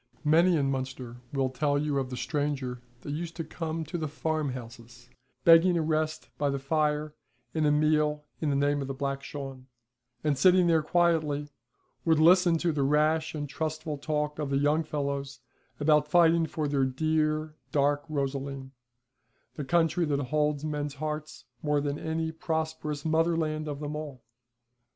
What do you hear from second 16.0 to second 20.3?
fighting for their dear Dark Rosaleen, the country that